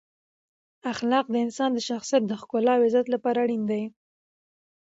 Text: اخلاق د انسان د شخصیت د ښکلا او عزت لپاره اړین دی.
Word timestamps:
اخلاق 0.93 1.25
د 1.31 1.35
انسان 1.45 1.69
د 1.73 1.79
شخصیت 1.89 2.23
د 2.27 2.31
ښکلا 2.41 2.73
او 2.77 2.83
عزت 2.87 3.05
لپاره 3.11 3.37
اړین 3.43 3.63
دی. 3.71 3.83